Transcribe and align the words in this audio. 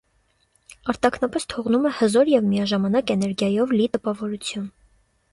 Արտաքնապես 0.93 1.43
թողնում 1.51 1.83
է 1.89 1.91
հզոր 1.97 2.31
և 2.31 2.47
միաժամանակ 2.53 3.13
էներգիայով 3.15 3.75
լի 3.81 3.85
տպավորություն։ 3.97 4.65